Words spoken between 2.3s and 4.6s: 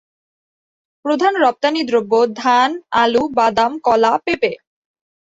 ধান, আলু, বাদাম, কলা, পেঁপে।